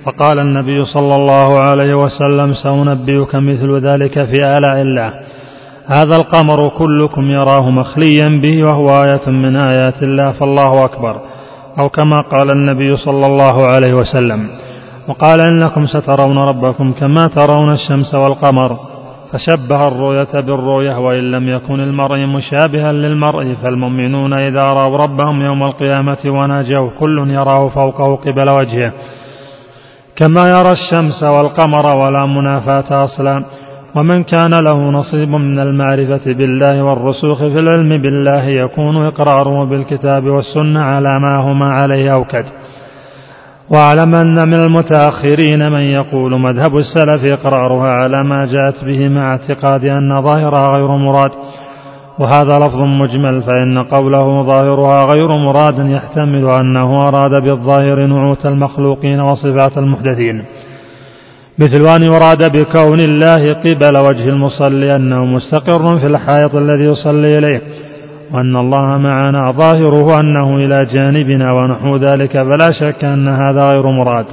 فقال 0.05 0.39
النبي 0.39 0.85
صلى 0.85 1.15
الله 1.17 1.59
عليه 1.59 1.95
وسلم 1.95 2.55
سأنبئك 2.55 3.35
مثل 3.35 3.79
ذلك 3.79 4.25
في 4.25 4.39
آلاء 4.59 4.81
الله. 4.81 5.13
هذا 5.87 6.17
القمر 6.17 6.69
كلكم 6.69 7.31
يراه 7.31 7.71
مخليا 7.71 8.41
به 8.43 8.65
وهو 8.65 9.05
آية 9.05 9.31
من 9.31 9.57
آيات 9.57 10.03
الله 10.03 10.33
فالله 10.33 10.85
أكبر. 10.85 11.17
أو 11.81 11.89
كما 11.89 12.21
قال 12.21 12.51
النبي 12.51 12.97
صلى 12.97 13.27
الله 13.27 13.67
عليه 13.67 13.95
وسلم 13.95 14.49
وقال 15.09 15.41
إنكم 15.41 15.87
سترون 15.87 16.39
ربكم 16.39 16.93
كما 16.93 17.27
ترون 17.27 17.73
الشمس 17.73 18.15
والقمر. 18.15 18.77
فشبه 19.33 19.89
الرؤية 19.89 20.41
بالرؤية 20.41 20.99
وإن 20.99 21.31
لم 21.31 21.49
يكن 21.49 21.81
المرء 21.81 22.27
مشابها 22.27 22.93
للمرء 22.93 23.55
فالمؤمنون 23.63 24.33
إذا 24.33 24.65
رأوا 24.65 24.97
ربهم 24.97 25.43
يوم 25.43 25.63
القيامة 25.63 26.19
وناجوا 26.27 26.91
كل 27.01 27.31
يراه 27.31 27.69
فوقه 27.69 28.17
قبل 28.17 28.51
وجهه. 28.51 28.93
كما 30.17 30.51
يرى 30.51 30.73
الشمس 30.73 31.23
والقمر 31.23 31.99
ولا 31.99 32.27
منافاة 32.27 33.05
أصلا. 33.05 33.45
ومن 33.97 34.23
كان 34.23 34.55
له 34.55 34.91
نصيب 34.91 35.29
من 35.29 35.59
المعرفة 35.59 36.33
بالله 36.33 36.83
والرسوخ 36.83 37.39
في 37.39 37.59
العلم 37.59 38.03
بالله 38.03 38.45
يكون 38.45 39.07
إقراره 39.07 39.65
بالكتاب 39.65 40.27
والسنة 40.27 40.81
على 40.83 41.21
ما 41.21 41.37
هما 41.37 41.71
عليه 41.71 42.13
أوكد 42.15 42.45
واعلم 43.71 44.15
أن 44.15 44.49
من 44.49 44.55
المتأخرين 44.55 45.73
من 45.73 45.81
يقول 45.81 46.41
مذهب 46.41 46.77
السلف 46.77 47.33
إقرارها 47.33 47.91
على 47.91 48.25
ما 48.25 48.47
جاءت 48.47 48.85
به 48.85 49.09
مع 49.09 49.31
اعتقاد 49.31 49.85
أن 49.85 50.23
ظاهرها 50.23 50.77
غير 50.77 50.89
مراد. 50.97 51.31
وهذا 52.23 52.59
لفظ 52.59 52.81
مجمل 52.81 53.43
فإن 53.43 53.79
قوله 53.79 54.43
ظاهرها 54.43 55.05
غير 55.05 55.29
مراد 55.29 55.79
يحتمل 55.91 56.45
أنه 56.61 57.09
أراد 57.09 57.43
بالظاهر 57.43 58.07
نعوت 58.07 58.47
المخلوقين 58.47 59.21
وصفات 59.21 59.79
المحدثين. 59.79 60.45
مثل 61.59 61.87
أن 61.97 62.03
يراد 62.03 62.53
بكون 62.53 63.01
الله 63.01 63.53
قبل 63.53 63.97
وجه 63.99 64.29
المصلي 64.29 64.97
أنه 64.97 65.25
مستقر 65.25 65.99
في 65.99 66.07
الحائط 66.07 66.55
الذي 66.55 66.85
يصلي 66.85 67.39
إليه 67.39 67.63
وأن 68.33 68.57
الله 68.57 68.99
معنا 68.99 69.51
ظاهره 69.51 70.21
أنه 70.21 70.57
إلى 70.57 70.85
جانبنا 70.85 71.53
ونحو 71.53 71.97
ذلك 71.97 72.33
فلا 72.33 72.71
شك 72.81 73.05
أن 73.05 73.29
هذا 73.29 73.67
غير 73.71 73.87
مراد. 73.87 74.27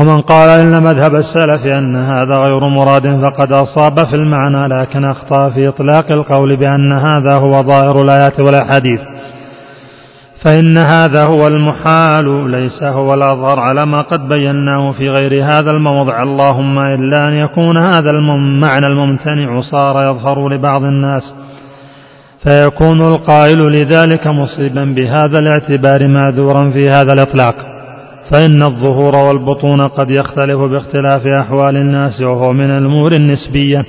ومن 0.00 0.20
قال 0.20 0.60
إن 0.60 0.82
مذهب 0.82 1.14
السلف 1.14 1.66
أن 1.66 1.96
هذا 1.96 2.36
غير 2.36 2.68
مراد 2.68 3.20
فقد 3.22 3.52
أصاب 3.52 4.06
في 4.06 4.16
المعنى 4.16 4.68
لكن 4.68 5.04
أخطأ 5.04 5.50
في 5.50 5.68
إطلاق 5.68 6.12
القول 6.12 6.56
بأن 6.56 6.92
هذا 6.92 7.34
هو 7.34 7.62
ظاهر 7.62 8.02
الآيات 8.02 8.40
والأحاديث. 8.40 9.00
فإن 10.44 10.78
هذا 10.78 11.24
هو 11.24 11.46
المحال 11.46 12.50
ليس 12.50 12.82
هو 12.82 13.14
الأظهر 13.14 13.60
على 13.60 13.86
ما 13.86 14.02
قد 14.02 14.28
بيناه 14.28 14.92
في 14.92 15.08
غير 15.10 15.44
هذا 15.44 15.70
الموضع. 15.70 16.22
اللهم 16.22 16.78
إلا 16.78 17.28
أن 17.28 17.34
يكون 17.34 17.78
هذا 17.78 18.10
المعنى 18.10 18.86
الممتنع 18.86 19.60
صار 19.60 20.10
يظهر 20.10 20.48
لبعض 20.48 20.82
الناس. 20.82 21.34
فيكون 22.46 23.00
القائل 23.00 23.72
لذلك 23.72 24.26
مصيبا 24.26 24.84
بهذا 24.84 25.38
الاعتبار 25.38 26.08
معذورا 26.08 26.70
في 26.70 26.90
هذا 26.90 27.12
الإطلاق. 27.12 27.77
فإن 28.32 28.62
الظهور 28.62 29.16
والبطون 29.16 29.80
قد 29.88 30.10
يختلف 30.10 30.58
باختلاف 30.58 31.26
أحوال 31.26 31.76
الناس 31.76 32.20
وهو 32.20 32.52
من 32.52 32.70
الأمور 32.70 33.12
النسبية. 33.12 33.84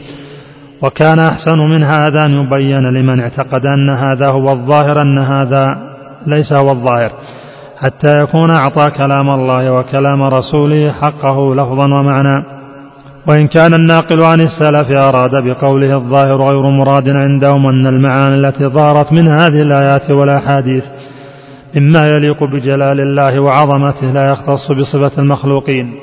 وكان 0.84 1.20
أحسن 1.20 1.58
من 1.58 1.84
هذا 1.84 2.26
أن 2.26 2.34
يبين 2.34 2.90
لمن 2.90 3.20
اعتقد 3.20 3.66
أن 3.66 3.90
هذا 3.90 4.32
هو 4.32 4.52
الظاهر 4.52 5.02
أن 5.02 5.18
هذا 5.18 5.78
ليس 6.28 6.54
هو 6.54 6.72
الظاهر. 6.72 7.12
حتى 7.78 8.22
يكون 8.22 8.56
أعطى 8.56 8.92
كلام 8.92 9.30
الله 9.30 9.72
وكلام 9.74 10.24
رسوله 10.24 10.92
حقه 10.92 11.56
لفظا 11.56 11.86
ومعنى. 11.86 12.44
وإن 13.28 13.48
كان 13.48 13.74
الناقل 13.74 14.24
عن 14.24 14.42
السلف 14.42 14.92
أراد 14.92 15.44
بقوله 15.44 15.96
الظاهر 15.96 16.42
غير 16.42 16.62
مراد 16.62 17.10
عندهم 17.10 17.68
أن 17.68 17.88
المعاني 17.88 18.36
التي 18.36 18.66
ظهرت 18.66 19.14
من 19.14 19.28
هذه 19.28 19.62
الآيات 19.62 20.12
والأحاديث 20.12 20.84
مما 21.76 22.08
يليق 22.08 22.44
بجلال 22.44 23.00
الله 23.00 23.40
وعظمته 23.40 24.12
لا 24.12 24.32
يختص 24.32 24.72
بصفة 24.72 25.22
المخلوقين 25.22 25.94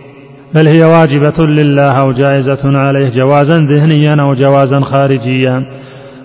بل 0.55 0.69
هي 0.69 0.85
واجبة 0.85 1.47
لله 1.47 1.91
أو 1.91 2.13
جائزة 2.13 2.79
عليه 2.79 3.09
جوازا 3.09 3.59
ذهنيا 3.59 4.23
أو 4.23 4.35
جوازا 4.35 4.81
خارجيا. 4.81 5.67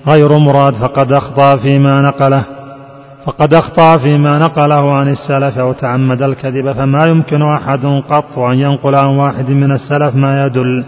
غير 0.10 0.38
مراد 0.38 0.74
فقد 0.74 1.12
أخطأ 1.12 1.58
فيما 1.58 2.02
نقله 2.02 2.44
فقد 3.26 3.54
أخطأ 3.54 3.98
فيما 3.98 4.40
نقله 4.40 4.94
عن 4.94 5.08
السلف 5.08 5.58
أو 5.58 5.74
تعمد 5.74 6.22
الكذب 6.22 6.72
فما 6.72 7.06
يمكن 7.08 7.42
أحد 7.42 7.86
قط 7.86 8.40
أن 8.40 8.60
ينقل 8.60 8.96
عن 8.96 9.06
واحد 9.06 9.50
من 9.50 9.72
السلف 9.72 10.16
ما 10.16 10.46
يدل 10.46 10.84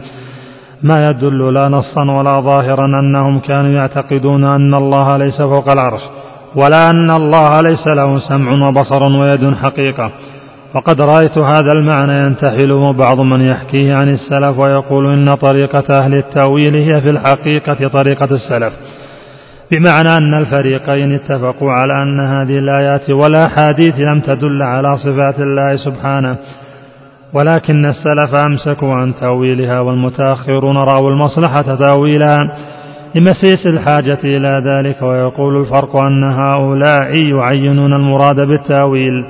ما 0.83 1.09
يدل 1.09 1.53
لا 1.53 1.69
نصا 1.69 2.11
ولا 2.11 2.39
ظاهرا 2.39 2.85
أنهم 2.85 3.39
كانوا 3.39 3.71
يعتقدون 3.71 4.43
أن 4.43 4.73
الله 4.73 5.17
ليس 5.17 5.41
فوق 5.41 5.71
العرش. 5.71 6.01
ولا 6.55 6.89
أن 6.89 7.11
الله 7.11 7.61
ليس 7.61 7.87
له 7.87 8.19
سمع 8.19 8.67
وبصر 8.67 9.07
ويد 9.07 9.53
حقيقة. 9.63 10.11
وقد 10.75 11.01
رأيت 11.01 11.37
هذا 11.37 11.71
المعنى 11.73 12.25
ينتحله 12.25 12.93
بعض 12.93 13.19
من 13.19 13.41
يحكيه 13.41 13.95
عن 13.95 14.09
السلف 14.09 14.59
ويقول 14.59 15.13
إن 15.13 15.35
طريقة 15.35 15.99
أهل 15.99 16.13
التأويل 16.13 16.75
هي 16.75 17.01
في 17.01 17.09
الحقيقة 17.09 17.87
طريقة 17.87 18.27
السلف. 18.31 18.73
بمعنى 19.75 20.17
أن 20.17 20.33
الفريقين 20.33 21.13
اتفقوا 21.13 21.71
على 21.71 21.93
أن 22.03 22.19
هذه 22.19 22.57
الآيات 22.59 23.09
والأحاديث 23.09 23.99
لم 23.99 24.19
تدل 24.19 24.61
على 24.61 24.97
صفات 24.97 25.39
الله 25.39 25.75
سبحانه 25.75 26.35
ولكن 27.33 27.85
السلف 27.85 28.35
أمسكوا 28.47 28.93
عن 28.93 29.15
تأويلها 29.15 29.79
والمتأخرون 29.79 30.77
رأوا 30.77 31.09
المصلحة 31.09 31.75
تأويلها 31.75 32.37
لمسيس 33.15 33.67
الحاجة 33.67 34.19
إلى 34.23 34.61
ذلك 34.65 35.01
ويقول 35.01 35.61
الفرق 35.61 35.95
أن 35.95 36.23
هؤلاء 36.23 37.13
يعينون 37.25 37.93
المراد 37.93 38.47
بالتأويل. 38.47 39.25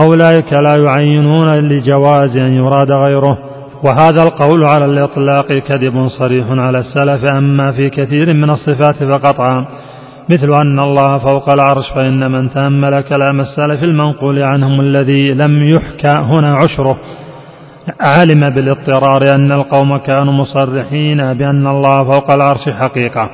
أولئك 0.00 0.52
لا 0.52 0.74
يعينون 0.76 1.48
لجواز 1.58 2.36
أن 2.36 2.52
يراد 2.52 2.92
غيره 2.92 3.38
وهذا 3.84 4.22
القول 4.22 4.64
على 4.64 4.84
الإطلاق 4.84 5.52
كذب 5.52 6.08
صريح 6.18 6.46
على 6.50 6.78
السلف 6.78 7.24
أما 7.24 7.72
في 7.72 7.90
كثير 7.90 8.36
من 8.36 8.50
الصفات 8.50 9.04
فقطعا 9.04 9.66
مثل 10.30 10.54
أن 10.62 10.78
الله 10.78 11.18
فوق 11.18 11.50
العرش 11.50 11.90
فإن 11.94 12.30
من 12.30 12.50
تأمل 12.50 13.00
كلام 13.00 13.40
السلف 13.40 13.82
المنقول 13.84 14.42
عنهم 14.42 14.80
الذي 14.80 15.34
لم 15.34 15.68
يحكى 15.68 16.18
هنا 16.18 16.54
عشره. 16.54 16.96
علم 18.00 18.50
بالاضطرار 18.50 19.34
أن 19.34 19.52
القوم 19.52 19.96
كانوا 19.96 20.32
مصرحين 20.32 21.34
بأن 21.34 21.66
الله 21.66 22.04
فوق 22.04 22.30
العرش 22.32 22.68
حقيقة 22.68 23.30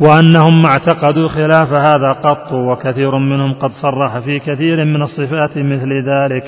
وأنهم 0.00 0.62
ما 0.62 0.68
اعتقدوا 0.68 1.28
خلاف 1.28 1.72
هذا 1.72 2.12
قط 2.12 2.52
وكثير 2.52 3.18
منهم 3.18 3.54
قد 3.54 3.70
صرح 3.82 4.18
في 4.18 4.38
كثير 4.38 4.84
من 4.84 5.02
الصفات 5.02 5.58
مثل 5.58 5.92
ذلك. 5.92 6.44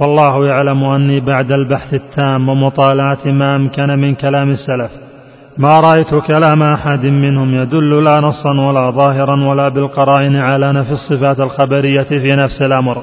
والله 0.00 0.46
يعلم 0.46 0.84
أني 0.84 1.20
بعد 1.20 1.52
البحث 1.52 1.94
التام 1.94 2.48
ومطالعة 2.48 3.26
ما 3.26 3.56
أمكن 3.56 3.98
من 3.98 4.14
كلام 4.14 4.50
السلف 4.50 4.90
ما 5.58 5.80
رأيت 5.80 6.14
كلام 6.14 6.62
أحد 6.62 7.06
منهم 7.06 7.54
يدل 7.54 8.04
لا 8.04 8.20
نصا 8.20 8.60
ولا 8.60 8.90
ظاهرا 8.90 9.44
ولا 9.48 9.68
بالقرائن 9.68 10.36
على 10.36 10.72
نفي 10.72 10.90
الصفات 10.90 11.40
الخبرية 11.40 12.02
في 12.02 12.36
نفس 12.36 12.62
الأمر. 12.62 13.02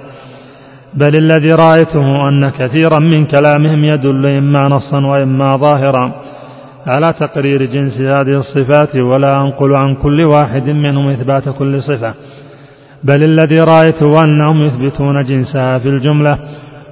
بل 0.96 1.16
الذي 1.16 1.50
رأيته 1.50 2.30
أن 2.30 2.50
كثيرا 2.50 3.00
من 3.00 3.26
كلامهم 3.26 3.84
يدل 3.84 4.26
إما 4.26 4.68
نصا 4.68 5.06
وإما 5.06 5.58
ظاهرا. 5.58 6.12
على 6.88 7.14
تقرير 7.20 7.66
جنس 7.66 8.02
هذه 8.02 8.40
الصفات 8.40 8.96
ولا 8.96 9.42
أنقل 9.42 9.76
عن 9.76 9.96
كل 9.96 10.24
واحد 10.24 10.70
منهم 10.70 11.08
إثبات 11.08 11.50
كل 11.50 11.82
صفة. 11.82 12.14
بل 13.04 13.24
الذي 13.24 13.60
رأيته 13.60 14.24
أنهم 14.24 14.62
يثبتون 14.62 15.24
جنسها 15.24 15.80
في 15.80 15.90
الجملة. 15.90 16.38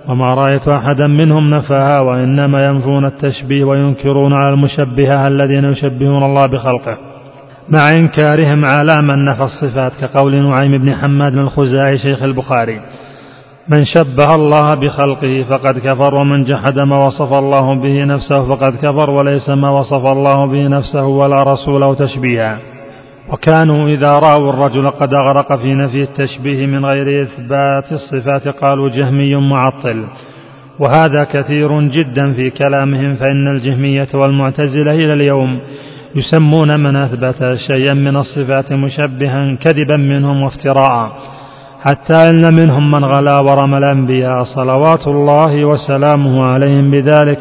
وما 0.08 0.34
رأيت 0.34 0.68
أحدا 0.68 1.08
منهم 1.08 1.50
نفاها 1.50 2.00
وإنما 2.00 2.66
ينفون 2.66 3.06
التشبيه 3.06 3.64
وينكرون 3.64 4.34
على 4.34 4.54
المشبهة 4.54 5.28
الذين 5.28 5.66
يشبهون 5.66 6.24
الله 6.24 6.46
بخلقه. 6.46 6.98
مع 7.70 7.92
إنكارهم 7.92 8.66
على 8.66 9.02
من 9.02 9.26
نفى 9.26 9.44
الصفات 9.44 9.92
كقول 10.02 10.36
نعيم 10.36 10.78
بن 10.78 10.96
حماد 10.96 11.38
الخزاعي 11.38 11.98
شيخ 11.98 12.24
البخاري. 12.24 12.82
من 13.68 13.86
شبه 13.86 14.36
الله 14.36 14.76
بخلقه 14.76 15.46
فقد 15.50 15.80
كفر 15.80 16.16
ومن 16.16 16.44
جحد 16.44 16.80
ما 16.80 17.06
وصف 17.06 17.34
الله 17.34 17.76
به 17.76 18.04
نفسه 18.04 18.50
فقد 18.50 18.76
كفر 18.76 19.10
وليس 19.10 19.50
ما 19.50 19.70
وصف 19.70 20.12
الله 20.12 20.46
به 20.46 20.68
نفسه 20.68 21.06
ولا 21.06 21.44
رسوله 21.44 21.94
تشبيها. 21.94 22.58
وكانوا 23.32 23.90
إذا 23.90 24.20
رأوا 24.20 24.50
الرجل 24.50 24.90
قد 24.90 25.14
أغرق 25.14 25.56
في 25.56 25.74
نفي 25.74 26.02
التشبيه 26.02 26.66
من 26.66 26.86
غير 26.86 27.24
إثبات 27.24 27.92
الصفات 27.92 28.48
قالوا 28.48 28.90
جهمي 28.90 29.36
معطل. 29.36 30.04
وهذا 30.80 31.24
كثير 31.24 31.82
جدا 31.82 32.34
في 32.34 32.50
كلامهم 32.50 33.16
فإن 33.16 33.48
الجهمية 33.48 34.08
والمعتزلة 34.14 34.92
إلى 34.92 35.14
اليوم 35.14 35.60
يسمون 36.16 36.80
من 36.80 36.96
أثبت 36.96 37.58
شيئا 37.68 37.94
من 37.94 38.16
الصفات 38.16 38.74
مشبها 38.74 39.56
كذبا 39.56 39.98
منهم 39.98 40.44
وافتراء. 40.44 41.12
حتى 41.84 42.30
إن 42.30 42.54
منهم 42.54 42.92
من 42.92 43.06
غلا 43.06 43.40
ورمى 43.40 43.78
الأنبياء 43.78 44.44
صلوات 44.44 45.08
الله 45.08 45.66
وسلامه 45.66 46.44
عليهم 46.44 46.92
بذلك 46.92 47.40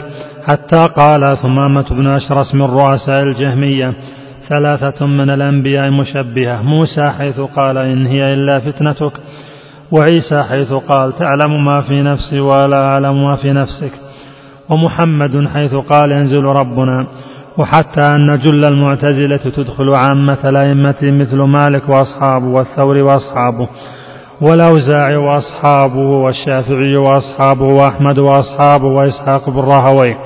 حتى 0.49 0.87
قال 0.97 1.37
ثمامة 1.43 1.85
بن 1.91 2.07
أشرس 2.07 2.55
من 2.55 2.63
رؤساء 2.63 3.23
الجهمية 3.23 3.93
ثلاثة 4.49 5.07
من 5.07 5.31
الأنبياء 5.31 5.91
مشبهة 5.91 6.63
موسى 6.63 7.11
حيث 7.19 7.41
قال 7.41 7.79
إن 7.79 8.07
هي 8.07 8.35
إلا 8.35 8.59
فتنتك 8.59 9.13
وعيسى 9.93 10.43
حيث 10.43 10.73
قال 10.73 11.13
تعلم 11.19 11.65
ما 11.65 11.81
في 11.81 12.03
نفسي 12.03 12.41
ولا 12.41 12.85
أعلم 12.85 13.25
ما 13.25 13.37
في 13.37 13.53
نفسك 13.53 13.93
ومحمد 14.75 15.49
حيث 15.55 15.75
قال 15.75 16.13
ينزل 16.13 16.45
ربنا 16.45 17.07
وحتى 17.59 18.05
أن 18.15 18.39
جل 18.39 18.65
المعتزلة 18.65 19.37
تدخل 19.37 19.95
عامة 19.95 20.39
الأئمة 20.45 20.97
مثل 21.03 21.37
مالك 21.37 21.89
وأصحابه 21.89 22.47
والثور 22.47 22.97
وأصحابه. 22.97 23.69
والأوزاعي 24.43 25.17
وأصحابه 25.17 25.99
والشافعي 26.25 26.97
وأصحابه 26.97 27.65
وأحمد 27.65 28.19
وأصحابه 28.19 28.87
وإسحاق 28.87 29.51
بن 29.51 29.61
راهويه 29.61 30.19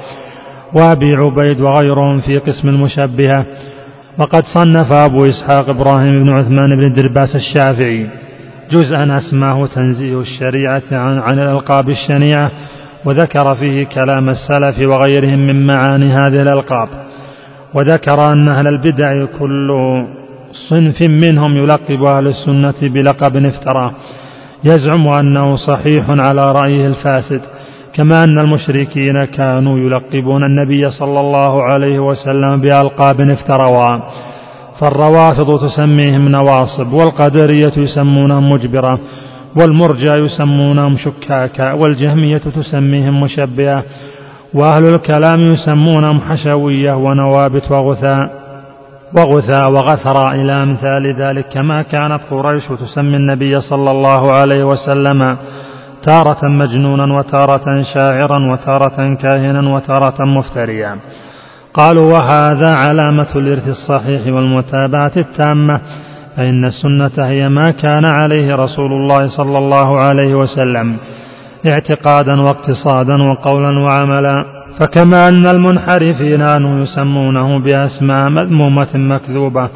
وأبي 0.75 1.15
عبيد 1.15 1.61
وغيرهم 1.61 2.21
في 2.21 2.39
قسم 2.39 2.69
المشبهة. 2.69 3.45
وقد 4.19 4.45
صنف 4.55 4.93
أبو 4.93 5.25
إسحاق 5.25 5.69
إبراهيم 5.69 6.25
بن 6.25 6.31
عثمان 6.31 6.77
بن 6.77 6.93
درباس 6.93 7.37
الشافعي 7.37 8.07
جزءا 8.71 9.19
أسماه 9.19 9.67
تنزيه 9.67 10.21
الشريعة 10.21 10.83
عن, 10.93 11.19
عن 11.19 11.39
الألقاب 11.39 11.91
الشنيعة 11.91 12.51
وذكر 13.05 13.55
فيه 13.55 13.85
كلام 13.85 14.29
السلف 14.29 14.79
وغيرهم 14.89 15.39
من 15.47 15.67
معاني 15.67 16.13
هذه 16.13 16.43
الألقاب. 16.43 16.89
وذكر 17.75 18.33
أن 18.33 18.49
أهل 18.49 18.67
البدع 18.67 19.25
كل 19.39 19.71
صنف 20.69 21.09
منهم 21.09 21.57
يلقب 21.57 22.05
أهل 22.05 22.27
السنة 22.27 22.75
بلقب 22.83 23.37
افتراه 23.37 23.93
يزعم 24.65 25.09
أنه 25.09 25.57
صحيح 25.57 26.05
على 26.11 26.53
رأيه 26.53 26.87
الفاسد 26.87 27.41
كما 27.95 28.25
أن 28.25 28.39
المشركين 28.39 29.25
كانوا 29.25 29.79
يلقبون 29.79 30.45
النبي 30.45 30.91
صلى 30.91 31.21
الله 31.21 31.63
عليه 31.63 31.99
وسلم 31.99 32.61
بألقاب 32.61 33.21
افتروها 33.21 34.11
فالروافض 34.81 35.67
تسميهم 35.67 36.29
نواصب 36.29 36.93
والقدرية 36.93 37.73
يسمونهم 37.77 38.53
مجبرة 38.53 38.99
والمرجى 39.61 40.13
يسمونهم 40.13 40.97
شكاكا 40.97 41.73
والجهمية 41.73 42.39
تسميهم 42.39 43.21
مشبهة 43.21 43.83
وأهل 44.55 44.85
الكلام 44.95 45.41
يسمونهم 45.53 46.21
حشوية 46.21 46.93
ونوابت 46.93 47.71
وغثاء. 47.71 48.46
وغثى 49.15 49.63
وغثر 49.73 50.31
إلى 50.33 50.53
أمثال 50.53 51.15
ذلك 51.15 51.49
كما 51.49 51.83
كانت 51.83 52.21
قريش 52.31 52.65
تسمي 52.67 53.17
النبي 53.17 53.61
صلى 53.61 53.91
الله 53.91 54.33
عليه 54.33 54.65
وسلم 54.65 55.37
تارة 56.03 56.49
مجنونا 56.49 57.19
وتارة 57.19 57.83
شاعرا 57.95 58.53
وتارة 58.53 59.15
كاهنا 59.15 59.75
وتارة 59.75 60.25
مفتريا. 60.25 60.99
قالوا 61.75 62.13
وهذا 62.13 62.75
علامة 62.75 63.29
الإرث 63.37 63.69
الصحيح 63.69 64.35
والمتابعة 64.35 65.13
التامة 65.17 65.81
فإن 66.37 66.65
السنة 66.65 67.27
هي 67.27 67.49
ما 67.49 67.71
كان 67.71 68.07
عليه 68.07 68.55
رسول 68.55 68.93
الله 68.93 69.29
صلى 69.29 69.59
الله 69.59 69.99
عليه 70.05 70.35
وسلم 70.35 70.97
اعتقادا 71.69 72.41
واقتصادا 72.41 73.23
وقولا 73.23 73.81
وعملا. 73.81 74.56
فكما 74.81 75.29
أن 75.29 75.47
المنحرفين 75.47 76.43
أنه 76.43 76.83
يسمونه 76.83 77.59
بأسماء 77.59 78.29
مذمومة 78.29 78.89
مكذوبة 78.95 79.69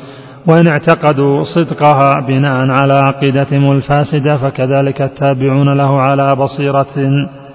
وإن 0.48 0.66
اعتقدوا 0.68 1.44
صدقها 1.44 2.20
بناء 2.20 2.70
على 2.70 2.94
عقيدتهم 2.94 3.72
الفاسدة 3.72 4.36
فكذلك 4.36 5.02
التابعون 5.02 5.76
له 5.76 6.00
على 6.00 6.36
بصيرة 6.36 6.86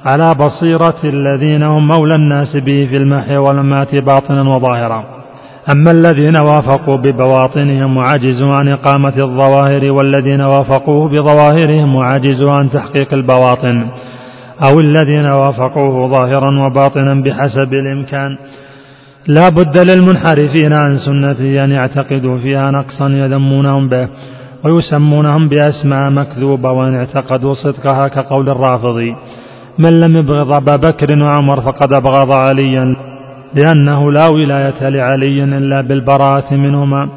على 0.06 0.36
بصيرة 0.36 0.96
الذين 1.04 1.64
هم 1.64 1.88
مولى 1.88 2.16
الناس 2.16 2.56
به 2.58 2.88
في 2.90 2.98
المحيا 2.98 3.38
والممات 3.38 3.96
باطنا 3.96 4.42
وظاهرا. 4.42 5.04
أما 5.76 5.92
الذين 5.92 6.38
وافقوا 6.38 6.98
ببواطنهم 6.98 7.98
وعجزوا 7.98 8.54
عن 8.60 8.68
إقامة 8.68 9.14
الظواهر 9.18 9.92
والذين 9.92 10.42
وافقوه 10.42 11.10
بظواهرهم 11.10 11.96
وعجزوا 11.96 12.52
عن 12.52 12.70
تحقيق 12.70 13.14
البواطن. 13.14 13.88
أو 14.64 14.80
الذين 14.80 15.26
وافقوه 15.26 16.08
ظاهرا 16.08 16.66
وباطنا 16.66 17.24
بحسب 17.24 17.74
الإمكان. 17.74 18.38
لا 19.28 19.50
بد 19.50 19.78
للمنحرفين 19.78 20.74
عن 20.74 20.98
سنته 20.98 21.64
أن 21.64 21.72
يعتقدوا 21.72 22.38
فيها 22.38 22.72
نقصا 22.72 23.10
يذمونهم 23.10 23.90
به 23.90 24.08
ويسمونهم 24.64 25.50
بأسماء 25.50 26.10
مكذوبة 26.10 26.72
وإن 26.72 26.96
اعتقدوا 26.96 27.54
صدقها 27.54 28.08
كقول 28.08 28.50
الرافضي 28.50 29.16
من 29.80 29.94
لم 29.94 30.18
يبغض 30.18 30.54
أبا 30.54 30.76
بكر 30.76 31.24
وعمر 31.24 31.62
فقد 31.62 31.94
أبغض 31.94 32.32
عليا 32.32 32.96
لأنه 33.56 34.12
لا 34.12 34.28
ولاية 34.28 34.90
لعلي 34.90 35.44
إلا 35.44 35.82
بالبراءة 35.82 36.54
منهما. 36.54 37.10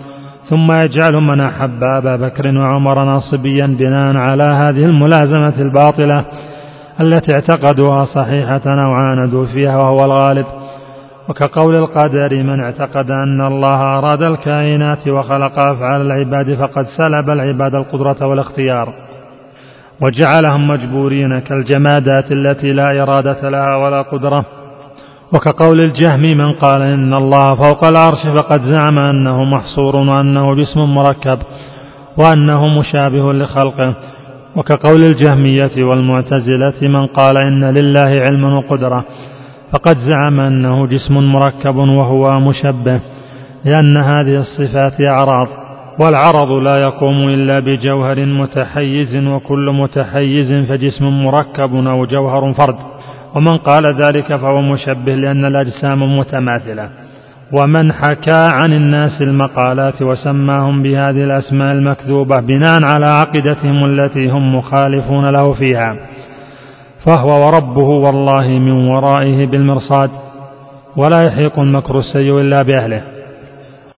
ثم 0.51 0.73
يجعل 0.81 1.13
من 1.13 1.41
أحب 1.41 1.83
أبا 1.83 2.17
بكر 2.17 2.59
وعمر 2.59 3.05
ناصبيا 3.05 3.67
بناء 3.67 4.17
على 4.17 4.43
هذه 4.43 4.85
الملازمة 4.85 5.61
الباطلة. 5.61 6.25
التي 7.01 7.35
اعتقدوها 7.35 8.05
صحيحة 8.05 8.63
أو 8.67 8.93
عاندوا 8.93 9.47
فيها 9.47 9.77
وهو 9.77 10.05
الغالب. 10.05 10.47
وكقول 11.29 11.75
القدر 11.77 12.43
من 12.43 12.61
اعتقد 12.61 13.11
أن 13.11 13.41
الله 13.47 13.99
أراد 13.99 14.23
الكائنات 14.23 15.09
وخلق 15.09 15.59
أفعال 15.59 16.01
العباد 16.01 16.55
فقد 16.55 16.87
سلب 16.97 17.31
العباد 17.31 17.75
القدرة 17.75 18.27
والاختيار 18.27 18.95
وجعلهم 20.01 20.69
مجبورين 20.69 21.39
كالجمادات 21.39 22.33
التي 22.33 22.73
لا 22.73 23.03
إرادة 23.03 23.49
لها 23.51 23.77
ولا 23.77 24.03
قدرة. 24.03 24.45
وكقول 25.35 25.81
الجهم 25.81 26.21
من 26.21 26.53
قال 26.53 26.83
إن 26.83 27.15
الله 27.15 27.55
فوق 27.55 27.85
العرش 27.85 28.27
فقد 28.37 28.61
زعم 28.61 28.99
أنه 28.99 29.45
محصور 29.45 29.97
وأنه 29.97 30.55
جسم 30.55 30.81
مركب 30.81 31.39
وأنه 32.17 32.67
مشابه 32.79 33.33
لخلقه. 33.33 33.95
وكقول 34.59 35.03
الجهمية 35.03 35.85
والمعتزلة 35.85 36.75
من 36.83 37.07
قال 37.07 37.37
إن 37.37 37.65
لله 37.65 38.11
علما 38.27 38.59
وقدرة 38.59 39.05
فقد 39.73 39.97
زعم 39.99 40.41
أنه 40.41 40.87
جسم 40.87 41.15
مركب 41.33 41.77
وهو 41.77 42.41
مشبه 42.41 43.01
لأن 43.65 43.97
هذه 43.97 44.37
الصفات 44.41 45.01
أعراض 45.01 45.49
والعرض 46.01 46.53
لا 46.53 46.77
يقوم 46.83 47.29
إلا 47.29 47.61
بجوهر 47.61 48.27
متحيز 48.27 49.17
وكل 49.27 49.71
متحيز 49.75 50.53
فجسم 50.69 51.05
مركب 51.25 51.75
أو 51.87 52.05
جوهر 52.07 52.53
فرد 52.53 52.77
ومن 53.35 53.59
قال 53.59 53.95
ذلك 54.03 54.37
فهو 54.37 54.61
مشبه 54.63 55.15
لأن 55.15 55.45
الأجسام 55.45 56.19
متماثلة. 56.19 56.89
ومن 57.53 57.93
حكى 57.93 58.47
عن 58.53 58.73
الناس 58.73 59.23
المقالات 59.23 60.03
وسماهم 60.03 60.83
بهذه 60.83 61.25
الأسماء 61.25 61.73
المكذوبة 61.73 62.41
بناء 62.41 62.85
على 62.85 63.07
عقيدتهم 63.07 63.85
التي 63.85 64.31
هم 64.31 64.55
مخالفون 64.57 65.31
له 65.31 65.53
فيها 65.53 65.97
فهو 67.07 67.47
وربه 67.47 67.89
والله 67.89 68.49
من 68.49 68.89
ورائه 68.89 69.47
بالمرصاد 69.47 70.11
ولا 70.97 71.23
يحيق 71.23 71.59
المكر 71.59 71.99
السيء 71.99 72.41
إلا 72.41 72.63
بأهله. 72.63 73.03